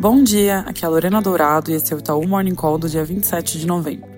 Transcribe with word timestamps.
Bom 0.00 0.22
dia, 0.24 0.60
aqui 0.60 0.82
é 0.82 0.88
a 0.88 0.90
Lorena 0.90 1.20
Dourado 1.20 1.70
e 1.70 1.74
esse 1.74 1.92
é 1.92 1.96
o 1.96 1.98
Itaú 1.98 2.26
Morning 2.26 2.54
Call 2.54 2.78
do 2.78 2.88
dia 2.88 3.04
27 3.04 3.58
de 3.58 3.66
novembro. 3.66 4.08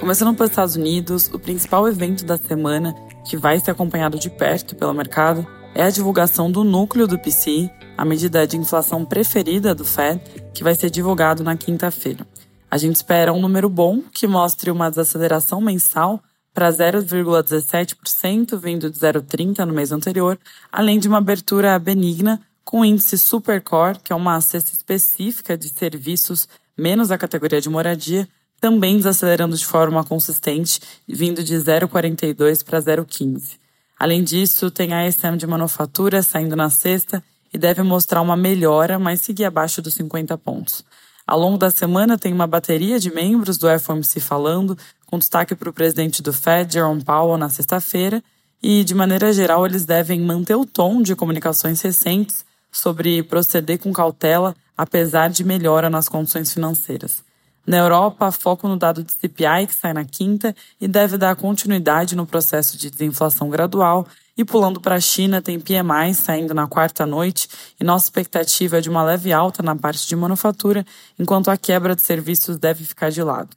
Começando 0.00 0.34
pelos 0.34 0.50
Estados 0.50 0.74
Unidos, 0.74 1.30
o 1.32 1.38
principal 1.38 1.86
evento 1.86 2.24
da 2.24 2.36
semana, 2.36 2.92
que 3.24 3.36
vai 3.36 3.60
ser 3.60 3.70
acompanhado 3.70 4.18
de 4.18 4.28
perto 4.28 4.74
pelo 4.74 4.92
mercado, 4.92 5.46
é 5.76 5.84
a 5.84 5.90
divulgação 5.90 6.50
do 6.50 6.64
núcleo 6.64 7.06
do 7.06 7.20
PCI, 7.20 7.70
a 7.96 8.04
medida 8.04 8.44
de 8.48 8.56
inflação 8.56 9.04
preferida 9.04 9.76
do 9.76 9.84
Fed, 9.84 10.20
que 10.52 10.64
vai 10.64 10.74
ser 10.74 10.90
divulgado 10.90 11.44
na 11.44 11.56
quinta-feira. 11.56 12.26
A 12.68 12.76
gente 12.76 12.96
espera 12.96 13.32
um 13.32 13.40
número 13.40 13.68
bom 13.68 14.02
que 14.12 14.26
mostre 14.26 14.72
uma 14.72 14.90
desaceleração 14.90 15.60
mensal 15.60 16.20
para 16.52 16.68
0,17%, 16.68 18.58
vindo 18.58 18.90
de 18.90 18.98
0,30% 18.98 19.66
no 19.66 19.72
mês 19.72 19.92
anterior, 19.92 20.36
além 20.72 20.98
de 20.98 21.06
uma 21.06 21.18
abertura 21.18 21.78
benigna 21.78 22.42
com 22.66 22.80
o 22.80 22.84
índice 22.84 23.16
Supercore, 23.16 24.00
que 24.02 24.12
é 24.12 24.16
uma 24.16 24.40
cesta 24.40 24.72
específica 24.72 25.56
de 25.56 25.68
serviços 25.68 26.48
menos 26.76 27.12
a 27.12 27.16
categoria 27.16 27.60
de 27.60 27.70
moradia, 27.70 28.28
também 28.60 28.96
desacelerando 28.96 29.56
de 29.56 29.64
forma 29.64 30.02
consistente, 30.02 30.80
vindo 31.06 31.44
de 31.44 31.54
0,42 31.54 32.64
para 32.64 32.80
0,15. 32.80 33.52
Além 33.96 34.24
disso, 34.24 34.68
tem 34.68 34.92
a 34.92 35.06
ESM 35.06 35.36
de 35.36 35.46
manufatura 35.46 36.22
saindo 36.24 36.56
na 36.56 36.68
sexta 36.68 37.22
e 37.54 37.56
deve 37.56 37.84
mostrar 37.84 38.20
uma 38.20 38.36
melhora, 38.36 38.98
mas 38.98 39.20
seguir 39.20 39.44
abaixo 39.44 39.80
dos 39.80 39.94
50 39.94 40.36
pontos. 40.36 40.84
Ao 41.24 41.38
longo 41.38 41.56
da 41.56 41.70
semana, 41.70 42.18
tem 42.18 42.32
uma 42.32 42.48
bateria 42.48 42.98
de 42.98 43.14
membros 43.14 43.58
do 43.58 43.68
FOMC 43.78 44.18
falando, 44.18 44.76
com 45.06 45.18
destaque 45.18 45.54
para 45.54 45.70
o 45.70 45.72
presidente 45.72 46.20
do 46.20 46.32
Fed, 46.32 46.74
Jerome 46.74 47.04
Powell, 47.04 47.38
na 47.38 47.48
sexta-feira, 47.48 48.22
e, 48.60 48.82
de 48.82 48.94
maneira 48.94 49.32
geral, 49.32 49.64
eles 49.64 49.84
devem 49.84 50.20
manter 50.20 50.56
o 50.56 50.66
tom 50.66 51.00
de 51.00 51.14
comunicações 51.14 51.80
recentes 51.80 52.44
sobre 52.76 53.22
proceder 53.22 53.78
com 53.78 53.92
cautela, 53.92 54.54
apesar 54.76 55.30
de 55.30 55.42
melhora 55.42 55.88
nas 55.88 56.08
condições 56.08 56.52
financeiras. 56.52 57.24
Na 57.66 57.78
Europa, 57.78 58.30
foco 58.30 58.68
no 58.68 58.76
dado 58.76 59.02
de 59.02 59.10
CPI, 59.10 59.66
que 59.66 59.74
sai 59.74 59.92
na 59.92 60.04
quinta, 60.04 60.54
e 60.80 60.86
deve 60.86 61.16
dar 61.16 61.34
continuidade 61.34 62.14
no 62.14 62.26
processo 62.26 62.76
de 62.76 62.90
desinflação 62.90 63.48
gradual. 63.48 64.06
E 64.36 64.44
pulando 64.44 64.80
para 64.80 64.96
a 64.96 65.00
China, 65.00 65.42
tem 65.42 65.58
PMI 65.58 66.14
saindo 66.14 66.54
na 66.54 66.68
quarta 66.68 67.04
noite, 67.06 67.48
e 67.80 67.82
nossa 67.82 68.04
expectativa 68.04 68.78
é 68.78 68.80
de 68.80 68.90
uma 68.90 69.02
leve 69.02 69.32
alta 69.32 69.62
na 69.62 69.74
parte 69.74 70.06
de 70.06 70.14
manufatura, 70.14 70.86
enquanto 71.18 71.50
a 71.50 71.56
quebra 71.56 71.96
de 71.96 72.02
serviços 72.02 72.56
deve 72.58 72.84
ficar 72.84 73.10
de 73.10 73.22
lado. 73.22 73.56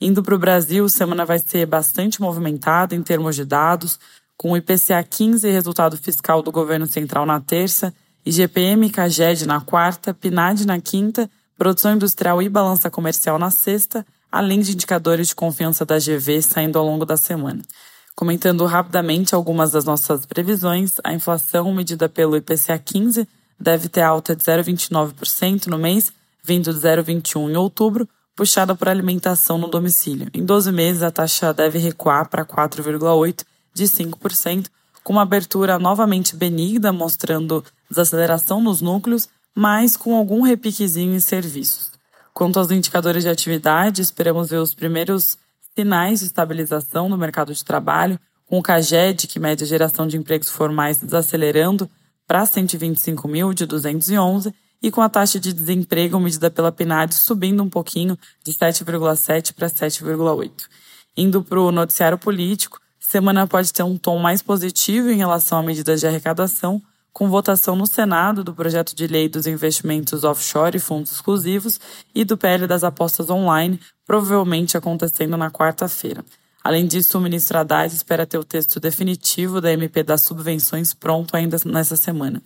Indo 0.00 0.22
para 0.22 0.34
o 0.34 0.38
Brasil, 0.38 0.88
semana 0.88 1.24
vai 1.24 1.38
ser 1.38 1.66
bastante 1.66 2.20
movimentada 2.20 2.96
em 2.96 3.02
termos 3.02 3.36
de 3.36 3.44
dados, 3.44 3.98
com 4.36 4.52
o 4.52 4.56
IPCA 4.56 5.02
15 5.08 5.48
resultado 5.50 5.96
fiscal 5.96 6.42
do 6.42 6.50
governo 6.50 6.86
central 6.86 7.24
na 7.24 7.40
terça 7.40 7.94
IGPM 8.26 8.88
e 8.88 8.90
CAGED 8.90 9.46
na 9.46 9.60
quarta, 9.60 10.12
PNAD 10.12 10.66
na 10.66 10.80
quinta, 10.80 11.30
produção 11.56 11.94
industrial 11.94 12.42
e 12.42 12.48
balança 12.48 12.90
comercial 12.90 13.38
na 13.38 13.50
sexta, 13.50 14.04
além 14.32 14.58
de 14.58 14.72
indicadores 14.72 15.28
de 15.28 15.34
confiança 15.36 15.86
da 15.86 15.96
GV 15.96 16.42
saindo 16.42 16.76
ao 16.76 16.84
longo 16.84 17.06
da 17.06 17.16
semana. 17.16 17.62
Comentando 18.16 18.66
rapidamente 18.66 19.32
algumas 19.32 19.70
das 19.70 19.84
nossas 19.84 20.26
previsões, 20.26 20.94
a 21.04 21.14
inflação 21.14 21.72
medida 21.72 22.08
pelo 22.08 22.36
IPCA 22.36 22.76
15 22.76 23.28
deve 23.60 23.88
ter 23.88 24.02
alta 24.02 24.34
de 24.34 24.42
0,29% 24.42 25.68
no 25.68 25.78
mês, 25.78 26.12
vindo 26.42 26.74
de 26.74 26.80
0,21% 26.80 27.48
em 27.48 27.56
outubro, 27.56 28.08
puxada 28.34 28.74
por 28.74 28.88
alimentação 28.88 29.56
no 29.56 29.68
domicílio. 29.68 30.28
Em 30.34 30.44
12 30.44 30.72
meses, 30.72 31.02
a 31.04 31.12
taxa 31.12 31.54
deve 31.54 31.78
recuar 31.78 32.28
para 32.28 32.44
4,8% 32.44 33.44
de 33.72 33.84
5%, 33.84 34.66
com 35.04 35.12
uma 35.12 35.22
abertura 35.22 35.78
novamente 35.78 36.34
benigna, 36.34 36.92
mostrando 36.92 37.64
desaceleração 37.90 38.60
nos 38.60 38.80
núcleos, 38.80 39.28
mas 39.54 39.96
com 39.96 40.14
algum 40.14 40.42
repiquezinho 40.42 41.14
em 41.14 41.20
serviços. 41.20 41.90
Quanto 42.34 42.58
aos 42.58 42.70
indicadores 42.70 43.22
de 43.22 43.30
atividade, 43.30 44.02
esperamos 44.02 44.50
ver 44.50 44.58
os 44.58 44.74
primeiros 44.74 45.38
sinais 45.74 46.20
de 46.20 46.26
estabilização 46.26 47.08
no 47.08 47.16
mercado 47.16 47.52
de 47.54 47.64
trabalho, 47.64 48.18
com 48.44 48.58
o 48.58 48.62
CAGED, 48.62 49.26
que 49.26 49.40
mede 49.40 49.64
a 49.64 49.66
geração 49.66 50.06
de 50.06 50.16
empregos 50.16 50.50
formais, 50.50 50.98
desacelerando 50.98 51.90
para 52.26 52.44
125 52.44 53.26
mil 53.26 53.52
de 53.52 53.66
211, 53.66 54.54
e 54.82 54.90
com 54.90 55.00
a 55.00 55.08
taxa 55.08 55.40
de 55.40 55.52
desemprego 55.52 56.20
medida 56.20 56.50
pela 56.50 56.70
PNAD 56.70 57.14
subindo 57.14 57.62
um 57.62 57.68
pouquinho 57.68 58.18
de 58.44 58.52
7,7 58.52 59.52
para 59.54 59.68
7,8. 59.68 60.50
Indo 61.16 61.42
para 61.42 61.60
o 61.60 61.72
noticiário 61.72 62.18
político, 62.18 62.78
semana 63.00 63.46
pode 63.46 63.72
ter 63.72 63.82
um 63.82 63.96
tom 63.96 64.18
mais 64.18 64.42
positivo 64.42 65.10
em 65.10 65.16
relação 65.16 65.58
a 65.58 65.62
medidas 65.62 66.00
de 66.00 66.06
arrecadação, 66.06 66.82
com 67.16 67.30
votação 67.30 67.74
no 67.74 67.86
Senado 67.86 68.44
do 68.44 68.52
projeto 68.52 68.94
de 68.94 69.06
lei 69.06 69.26
dos 69.26 69.46
investimentos 69.46 70.22
offshore 70.22 70.76
e 70.76 70.78
fundos 70.78 71.12
exclusivos 71.12 71.80
e 72.14 72.26
do 72.26 72.36
PL 72.36 72.66
das 72.66 72.84
apostas 72.84 73.30
online, 73.30 73.80
provavelmente 74.06 74.76
acontecendo 74.76 75.34
na 75.34 75.50
quarta-feira. 75.50 76.22
Além 76.62 76.86
disso, 76.86 77.16
o 77.16 77.20
ministro 77.22 77.56
Haddad 77.56 77.94
espera 77.94 78.26
ter 78.26 78.36
o 78.36 78.44
texto 78.44 78.78
definitivo 78.78 79.62
da 79.62 79.72
MP 79.72 80.02
das 80.02 80.20
subvenções 80.20 80.92
pronto 80.92 81.34
ainda 81.34 81.56
nessa 81.64 81.96
semana. 81.96 82.42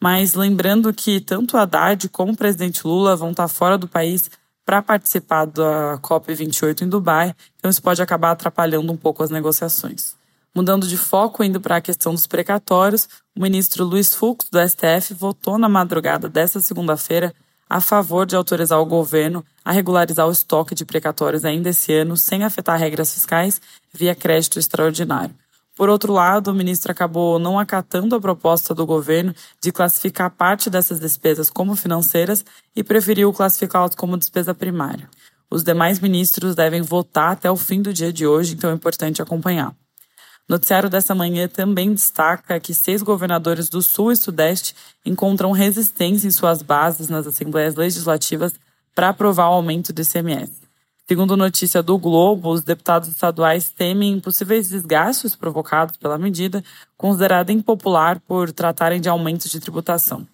Mas 0.00 0.34
lembrando 0.34 0.92
que 0.92 1.20
tanto 1.20 1.56
Haddad 1.56 2.08
como 2.08 2.32
o 2.32 2.36
presidente 2.36 2.84
Lula 2.84 3.14
vão 3.14 3.30
estar 3.30 3.46
fora 3.46 3.78
do 3.78 3.86
país 3.86 4.28
para 4.66 4.82
participar 4.82 5.44
da 5.44 5.96
COP28 6.02 6.82
em 6.82 6.88
Dubai, 6.88 7.36
então 7.56 7.70
isso 7.70 7.80
pode 7.80 8.02
acabar 8.02 8.32
atrapalhando 8.32 8.92
um 8.92 8.96
pouco 8.96 9.22
as 9.22 9.30
negociações. 9.30 10.18
Mudando 10.58 10.88
de 10.88 10.96
foco, 10.96 11.44
indo 11.44 11.60
para 11.60 11.76
a 11.76 11.80
questão 11.80 12.12
dos 12.12 12.26
precatórios, 12.26 13.08
o 13.36 13.40
ministro 13.40 13.84
Luiz 13.84 14.12
Fux, 14.12 14.48
do 14.50 14.58
STF, 14.58 15.14
votou 15.14 15.56
na 15.56 15.68
madrugada 15.68 16.28
desta 16.28 16.58
segunda-feira 16.58 17.32
a 17.70 17.80
favor 17.80 18.26
de 18.26 18.34
autorizar 18.34 18.80
o 18.80 18.84
governo 18.84 19.44
a 19.64 19.70
regularizar 19.70 20.26
o 20.26 20.32
estoque 20.32 20.74
de 20.74 20.84
precatórios 20.84 21.44
ainda 21.44 21.68
esse 21.68 21.92
ano, 21.92 22.16
sem 22.16 22.42
afetar 22.42 22.76
regras 22.76 23.14
fiscais, 23.14 23.60
via 23.94 24.16
crédito 24.16 24.58
extraordinário. 24.58 25.32
Por 25.76 25.88
outro 25.88 26.12
lado, 26.12 26.50
o 26.50 26.54
ministro 26.54 26.90
acabou 26.90 27.38
não 27.38 27.56
acatando 27.56 28.16
a 28.16 28.20
proposta 28.20 28.74
do 28.74 28.84
governo 28.84 29.32
de 29.62 29.70
classificar 29.70 30.28
parte 30.28 30.68
dessas 30.68 30.98
despesas 30.98 31.48
como 31.48 31.76
financeiras 31.76 32.44
e 32.74 32.82
preferiu 32.82 33.32
classificá-las 33.32 33.94
como 33.94 34.18
despesa 34.18 34.52
primária. 34.52 35.08
Os 35.48 35.62
demais 35.62 36.00
ministros 36.00 36.56
devem 36.56 36.82
votar 36.82 37.30
até 37.30 37.48
o 37.48 37.54
fim 37.54 37.80
do 37.80 37.94
dia 37.94 38.12
de 38.12 38.26
hoje, 38.26 38.54
então 38.54 38.70
é 38.70 38.74
importante 38.74 39.22
acompanhar. 39.22 39.72
Noticiário 40.48 40.88
dessa 40.88 41.14
manhã 41.14 41.46
também 41.46 41.92
destaca 41.92 42.58
que 42.58 42.72
seis 42.72 43.02
governadores 43.02 43.68
do 43.68 43.82
Sul 43.82 44.12
e 44.12 44.16
Sudeste 44.16 44.74
encontram 45.04 45.52
resistência 45.52 46.26
em 46.26 46.30
suas 46.30 46.62
bases 46.62 47.08
nas 47.08 47.26
assembleias 47.26 47.74
legislativas 47.74 48.54
para 48.94 49.10
aprovar 49.10 49.50
o 49.50 49.54
aumento 49.54 49.92
do 49.92 50.00
ICMS. 50.00 50.68
Segundo 51.06 51.36
notícia 51.36 51.82
do 51.82 51.98
Globo, 51.98 52.50
os 52.50 52.62
deputados 52.62 53.08
estaduais 53.08 53.70
temem 53.70 54.20
possíveis 54.20 54.68
desgastes 54.68 55.36
provocados 55.36 55.96
pela 55.96 56.18
medida, 56.18 56.64
considerada 56.96 57.52
impopular 57.52 58.18
por 58.20 58.50
tratarem 58.50 59.00
de 59.00 59.08
aumentos 59.08 59.50
de 59.50 59.60
tributação. 59.60 60.26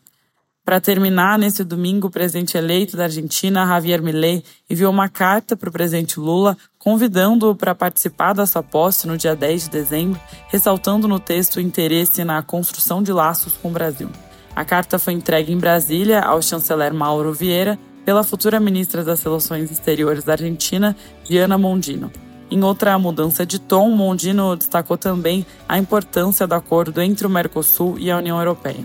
Para 0.65 0.81
terminar, 0.81 1.39
nesse 1.39 1.63
domingo, 1.63 2.07
o 2.07 2.11
presidente 2.11 2.57
eleito 2.57 2.97
da 2.97 3.05
Argentina, 3.05 3.67
Javier 3.67 4.03
Milei, 4.03 4.43
enviou 4.69 4.91
uma 4.91 5.11
carta 5.11 5.55
para 5.55 5.69
o 5.69 5.73
presidente 5.73 6.19
Lula 6.19 6.57
convidando-o 6.85 7.57
para 7.57 7.75
participar 7.75 8.35
da 8.35 8.45
sua 8.45 8.63
posse 8.63 9.07
no 9.09 9.17
dia 9.17 9.35
10 9.35 9.65
de 9.65 9.71
dezembro, 9.71 10.21
ressaltando 10.49 11.09
no 11.09 11.19
texto 11.19 11.57
o 11.57 11.61
interesse 11.61 12.23
na 12.23 12.43
construção 12.43 13.03
de 13.03 13.11
laços 13.11 13.55
com 13.57 13.69
o 13.69 13.73
Brasil. 13.73 14.11
A 14.55 14.65
carta 14.65 14.99
foi 14.99 15.15
entregue 15.15 15.53
em 15.53 15.59
Brasília 15.59 16.21
ao 16.21 16.43
chanceler 16.43 16.93
Mauro 16.93 17.33
Vieira 17.33 17.79
pela 18.05 18.23
futura 18.23 18.61
ministra 18.61 19.03
das 19.03 19.23
Relações 19.23 19.71
Exteriores 19.71 20.25
da 20.25 20.35
Argentina, 20.35 20.95
Diana 21.25 21.57
Mondino. 21.57 22.13
Em 22.51 22.63
outra 22.63 22.99
mudança 22.99 23.47
de 23.47 23.59
tom, 23.59 23.89
Mondino 23.91 24.55
destacou 24.55 24.99
também 24.99 25.47
a 25.67 25.79
importância 25.79 26.47
do 26.47 26.55
acordo 26.55 27.01
entre 27.01 27.27
o 27.27 27.31
Mercosul 27.31 27.99
e 27.99 28.11
a 28.11 28.19
União 28.19 28.39
Europeia. 28.39 28.85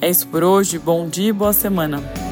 É 0.00 0.08
isso 0.08 0.28
por 0.28 0.44
hoje, 0.44 0.78
bom 0.78 1.08
dia 1.08 1.30
e 1.30 1.32
boa 1.32 1.54
semana. 1.54 2.29